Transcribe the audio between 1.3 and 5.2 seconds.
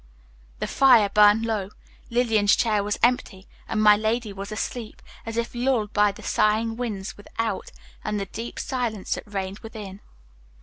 low, Lillian's chair was empty, and my lady lay asleep,